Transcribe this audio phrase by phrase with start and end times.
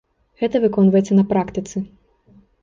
[0.43, 1.83] Гэта выконваецца на практыцы.